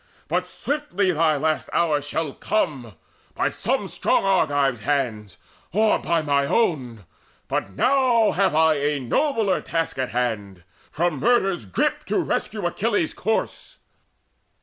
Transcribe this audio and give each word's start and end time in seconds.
But 0.27 0.47
swiftly 0.47 1.11
thy 1.11 1.37
last 1.37 1.69
hour 1.73 2.01
shall 2.01 2.33
come 2.33 2.95
By 3.35 3.49
some 3.49 3.87
strong 3.87 4.23
Argive's 4.23 4.79
hands, 4.79 5.37
or 5.71 5.99
by 5.99 6.23
mine 6.23 6.47
own, 6.47 7.05
But 7.47 7.73
now 7.73 8.31
have 8.31 8.55
I 8.55 8.77
a 8.79 8.99
nobler 8.99 9.61
task 9.61 9.99
in 9.99 10.09
hand, 10.09 10.63
From 10.89 11.19
murder's 11.19 11.67
grip 11.67 12.03
to 12.05 12.17
rescue 12.17 12.65
Achilles' 12.65 13.13
corse." 13.13 13.77